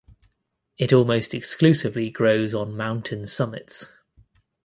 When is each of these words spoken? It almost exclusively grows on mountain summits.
It 0.79 0.91
almost 0.91 1.31
exclusively 1.35 2.09
grows 2.09 2.55
on 2.55 2.75
mountain 2.75 3.27
summits. 3.27 3.85